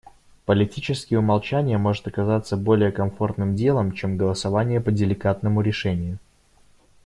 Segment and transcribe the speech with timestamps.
[0.47, 6.17] Политически умолчание может оказаться более комфортным делом, чем голосование по деликатному решению.